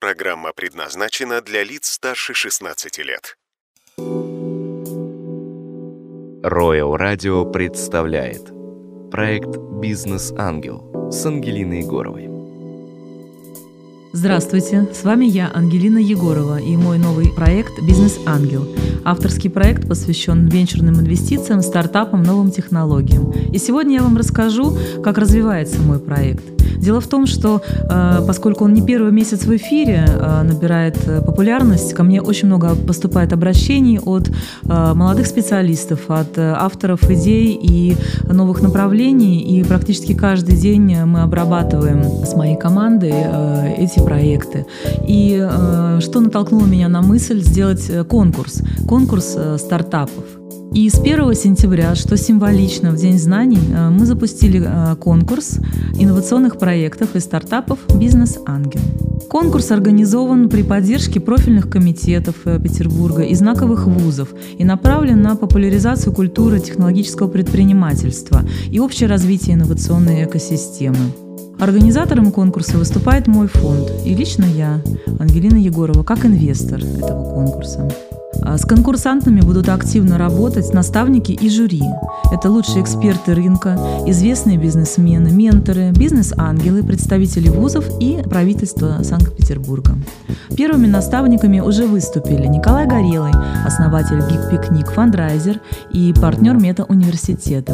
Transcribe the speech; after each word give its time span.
Программа 0.00 0.54
предназначена 0.54 1.42
для 1.42 1.62
лиц 1.62 1.90
старше 1.90 2.32
16 2.32 2.98
лет. 3.04 3.36
Royal 6.42 6.96
Radio 6.98 7.52
представляет 7.52 8.50
проект 9.10 9.58
«Бизнес-ангел» 9.82 11.10
с 11.12 11.26
Ангелиной 11.26 11.80
Егоровой. 11.80 12.30
Здравствуйте, 14.14 14.88
с 14.90 15.04
вами 15.04 15.26
я, 15.26 15.50
Ангелина 15.52 15.98
Егорова, 15.98 16.58
и 16.58 16.78
мой 16.78 16.96
новый 16.96 17.30
проект 17.34 17.72
«Бизнес-ангел». 17.86 18.74
Авторский 19.04 19.50
проект 19.50 19.86
посвящен 19.86 20.48
венчурным 20.48 20.94
инвестициям, 20.94 21.60
стартапам, 21.60 22.22
новым 22.22 22.50
технологиям. 22.50 23.32
И 23.52 23.58
сегодня 23.58 23.96
я 23.96 24.02
вам 24.02 24.16
расскажу, 24.16 24.78
как 25.04 25.18
развивается 25.18 25.78
мой 25.82 26.00
проект– 26.00 26.44
Дело 26.80 27.00
в 27.00 27.06
том, 27.06 27.26
что 27.26 27.60
э, 27.66 28.24
поскольку 28.26 28.64
он 28.64 28.72
не 28.72 28.80
первый 28.80 29.12
месяц 29.12 29.44
в 29.44 29.54
эфире 29.56 30.06
э, 30.08 30.42
набирает 30.42 30.96
э, 31.06 31.20
популярность, 31.20 31.92
ко 31.92 32.02
мне 32.02 32.22
очень 32.22 32.46
много 32.46 32.74
поступает 32.74 33.32
обращений 33.32 33.98
от 33.98 34.30
молодых 34.62 35.26
специалистов, 35.26 36.00
от 36.08 36.38
авторов 36.38 37.10
идей 37.10 37.58
и 37.60 37.96
новых 38.24 38.62
направлений, 38.62 39.40
и 39.40 39.64
практически 39.64 40.14
каждый 40.14 40.56
день 40.56 40.96
мы 41.04 41.22
обрабатываем 41.22 42.02
с 42.24 42.34
моей 42.34 42.56
командой 42.56 43.14
эти 43.78 44.00
проекты. 44.00 44.66
И 45.06 45.46
что 46.00 46.20
натолкнуло 46.20 46.66
меня 46.66 46.88
на 46.88 47.02
мысль 47.02 47.40
сделать 47.40 47.90
конкурс, 48.08 48.62
конкурс 48.86 49.36
стартапов. 49.58 50.39
И 50.72 50.88
с 50.88 51.00
1 51.00 51.34
сентября, 51.34 51.96
что 51.96 52.16
символично, 52.16 52.92
в 52.92 52.96
День 52.96 53.18
знаний, 53.18 53.58
э, 53.58 53.90
мы 53.90 54.06
запустили 54.06 54.62
э, 54.64 54.94
конкурс 54.96 55.58
инновационных 55.94 56.58
проектов 56.58 57.16
и 57.16 57.20
стартапов 57.20 57.80
«Бизнес-ангел». 57.98 58.80
Конкурс 59.28 59.72
организован 59.72 60.48
при 60.48 60.62
поддержке 60.62 61.18
профильных 61.18 61.68
комитетов 61.68 62.36
э, 62.44 62.60
Петербурга 62.60 63.22
и 63.22 63.34
знаковых 63.34 63.88
вузов 63.88 64.28
и 64.58 64.64
направлен 64.64 65.20
на 65.20 65.34
популяризацию 65.34 66.12
культуры 66.12 66.60
технологического 66.60 67.26
предпринимательства 67.26 68.42
и 68.70 68.78
общее 68.78 69.08
развитие 69.08 69.56
инновационной 69.56 70.24
экосистемы. 70.24 71.12
Организатором 71.58 72.30
конкурса 72.30 72.78
выступает 72.78 73.26
мой 73.26 73.48
фонд 73.48 73.90
и 74.04 74.14
лично 74.14 74.44
я, 74.44 74.80
Ангелина 75.18 75.56
Егорова, 75.56 76.04
как 76.04 76.24
инвестор 76.24 76.80
этого 76.80 77.34
конкурса. 77.34 77.90
А 78.42 78.56
с 78.56 78.62
конкурсантами 78.62 79.40
будут 79.40 79.68
активно 79.68 80.18
работать 80.18 80.72
наставники 80.72 81.32
и 81.32 81.48
жюри. 81.50 81.82
Это 82.32 82.50
лучшие 82.50 82.82
эксперты 82.82 83.34
рынка, 83.34 83.78
известные 84.06 84.56
бизнесмены, 84.56 85.30
менторы, 85.30 85.90
бизнес-ангелы, 85.90 86.82
представители 86.82 87.48
вузов 87.48 87.84
и 88.00 88.22
правительства 88.22 88.98
Санкт-Петербурга. 89.02 89.96
Первыми 90.56 90.86
наставниками 90.86 91.60
уже 91.60 91.86
выступили 91.86 92.46
Николай 92.46 92.86
Горелый, 92.86 93.32
основатель 93.64 94.18
Big 94.18 94.50
Picnic 94.50 94.92
фандрайзер 94.92 95.60
и 95.92 96.12
партнер 96.20 96.56
Мета-университета, 96.56 97.72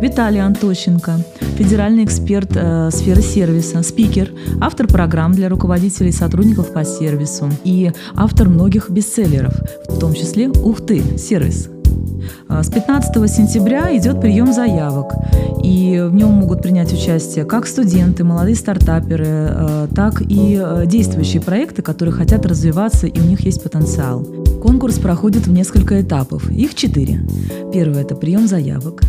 Виталий 0.00 0.40
Антощенко, 0.40 1.16
федеральный 1.56 2.04
эксперт 2.04 2.50
э, 2.54 2.90
сферы 2.92 3.22
сервиса, 3.22 3.82
спикер, 3.82 4.30
автор 4.60 4.86
программ 4.86 5.32
для 5.32 5.48
руководителей 5.48 6.10
и 6.10 6.12
сотрудников 6.12 6.72
по 6.72 6.84
сервису 6.84 7.50
и 7.64 7.92
автор 8.14 8.48
многих 8.48 8.90
бестселлеров, 8.90 9.54
в 9.88 9.97
том 9.98 10.14
числе 10.14 10.48
«Ух 10.48 10.80
ты! 10.84 11.18
Сервис!» 11.18 11.68
А, 12.48 12.62
с 12.62 12.70
15 12.70 13.30
сентября 13.30 13.96
идет 13.96 14.20
прием 14.20 14.52
заявок, 14.52 15.12
и 15.62 16.06
в 16.08 16.14
нем 16.14 16.30
могут 16.30 16.62
принять 16.62 16.92
участие 16.92 17.44
как 17.44 17.66
студенты, 17.66 18.24
молодые 18.24 18.56
стартаперы, 18.56 19.26
а, 19.28 19.88
так 19.94 20.22
и 20.22 20.58
а, 20.60 20.86
действующие 20.86 21.42
проекты, 21.42 21.82
которые 21.82 22.14
хотят 22.14 22.46
развиваться, 22.46 23.06
и 23.06 23.20
у 23.20 23.24
них 23.24 23.40
есть 23.40 23.62
потенциал. 23.62 24.26
Конкурс 24.62 24.98
проходит 24.98 25.46
в 25.46 25.52
несколько 25.52 26.00
этапов. 26.00 26.50
Их 26.50 26.74
четыре. 26.74 27.20
Первый– 27.72 28.02
это 28.02 28.14
прием 28.14 28.48
заявок. 28.48 29.02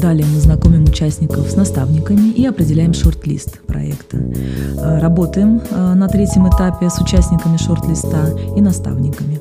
Далее 0.00 0.26
мы 0.26 0.40
знакомим 0.40 0.84
участников 0.84 1.50
с 1.50 1.56
наставниками 1.56 2.30
и 2.30 2.44
определяем 2.46 2.92
шорт-лист 2.92 3.60
проекта. 3.66 4.18
Работаем 4.78 5.60
на 5.70 6.08
третьем 6.08 6.48
этапе 6.48 6.90
с 6.90 6.98
участниками 7.00 7.56
шорт-листа 7.56 8.30
и 8.56 8.60
наставниками. 8.60 9.40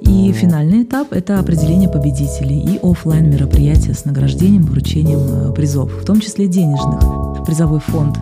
И 0.00 0.32
финальный 0.32 0.82
этап– 0.84 1.08
это 1.10 1.38
определение 1.38 1.88
победителей 1.88 2.60
и 2.60 2.78
офлайн 2.82 3.30
мероприятия 3.30 3.94
с 3.94 4.04
награждением, 4.04 4.64
вручением 4.64 5.52
призов, 5.52 5.92
в 5.92 6.04
том 6.04 6.20
числе 6.20 6.46
денежных. 6.46 7.44
Призовой 7.44 7.80
фонд 7.80 8.18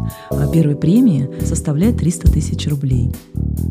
первой 0.52 0.76
премии 0.76 1.28
составляет 1.44 1.98
300 1.98 2.32
тысяч 2.32 2.68
рублей. 2.68 3.12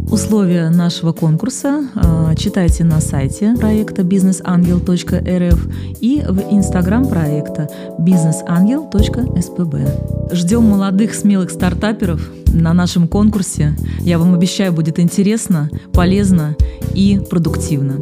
Условия 0.09 0.69
нашего 0.69 1.12
конкурса 1.12 1.84
э, 1.96 2.36
читайте 2.36 2.84
на 2.84 3.02
сайте 3.02 3.56
проекта 3.58 4.03
businessangel.rf 4.03 5.74
и 6.02 6.24
в 6.28 6.53
инстаграм 6.53 7.08
проекта 7.08 7.68
businessangel.spb. 8.00 10.36
Ждем 10.36 10.64
молодых 10.64 11.16
смелых 11.16 11.52
стартаперов 11.52 12.30
на 12.47 12.74
нашем 12.74 13.08
конкурсе. 13.08 13.75
Я 14.00 14.19
вам 14.19 14.34
обещаю, 14.34 14.74
будет 14.74 15.00
интересно, 15.00 15.69
полезно 15.94 16.58
и 16.94 17.22
продуктивно. 17.30 17.96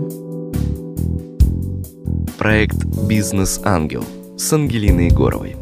Проект 2.38 2.84
«Бизнес-ангел» 3.08 4.04
с 4.38 4.52
Ангелиной 4.52 5.08
Егоровой. 5.08 5.56